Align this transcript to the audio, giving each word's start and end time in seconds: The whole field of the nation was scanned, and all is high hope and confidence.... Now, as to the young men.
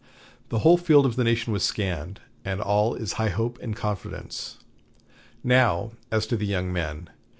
The 0.49 0.57
whole 0.65 0.77
field 0.77 1.05
of 1.05 1.15
the 1.15 1.23
nation 1.23 1.53
was 1.53 1.63
scanned, 1.63 2.21
and 2.43 2.59
all 2.59 2.95
is 2.95 3.13
high 3.13 3.29
hope 3.29 3.59
and 3.61 3.75
confidence.... 3.75 4.57
Now, 5.43 5.91
as 6.09 6.25
to 6.25 6.35
the 6.35 6.47
young 6.47 6.73
men. 6.73 7.11